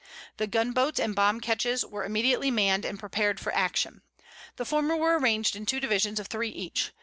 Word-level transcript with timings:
The 0.37 0.47
gun 0.47 0.71
boats 0.71 0.99
and 0.99 1.13
bomb 1.13 1.41
ketches 1.41 1.85
were 1.85 2.03
immediately 2.03 2.49
manned 2.49 2.85
and 2.85 2.97
prepared 2.97 3.39
for 3.39 3.53
action. 3.53 4.01
The 4.55 4.65
former 4.65 4.95
were 4.97 5.19
arranged 5.19 5.55
in 5.55 5.67
two 5.67 5.79
divisions 5.79 6.19
of 6.19 6.25
three 6.25 6.49
each. 6.49 6.91